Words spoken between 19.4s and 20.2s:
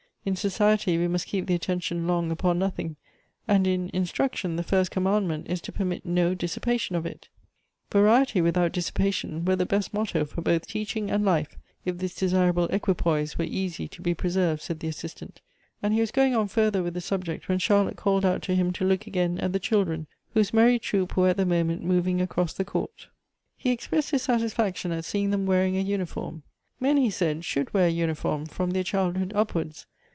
the children,